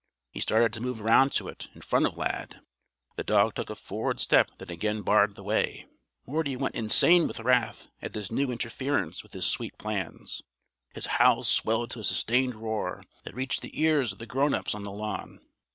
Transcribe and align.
He 0.31 0.39
started 0.39 0.73
to 0.73 0.81
move 0.81 0.99
round 0.99 1.31
to 1.33 1.47
it, 1.47 1.67
in 1.75 1.81
front 1.81 2.07
of 2.07 2.17
Lad. 2.17 2.59
The 3.17 3.23
dog 3.23 3.53
took 3.53 3.69
a 3.69 3.75
forward 3.75 4.19
step 4.19 4.49
that 4.57 4.71
again 4.71 5.03
barred 5.03 5.35
the 5.35 5.43
way. 5.43 5.85
Morty 6.25 6.55
went 6.55 6.73
insane 6.73 7.27
with 7.27 7.39
wrath 7.41 7.87
at 8.01 8.13
this 8.13 8.31
new 8.31 8.51
interference 8.51 9.21
with 9.21 9.33
his 9.33 9.45
sweet 9.45 9.77
plans. 9.77 10.41
His 10.95 11.05
howls 11.05 11.47
swelled 11.49 11.91
to 11.91 11.99
a 11.99 12.03
sustained 12.03 12.55
roar, 12.55 13.03
that 13.25 13.35
reached 13.35 13.61
the 13.61 13.79
ears 13.79 14.11
of 14.11 14.17
the 14.17 14.25
grown 14.25 14.55
ups 14.55 14.73
on 14.73 14.81
the 14.83 14.91
lawn. 14.91 15.39